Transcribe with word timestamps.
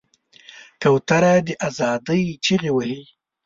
کوتره 0.81 1.33
د 1.47 1.49
آزادۍ 1.67 2.23
چیغې 2.43 2.71
وهي. 2.73 2.99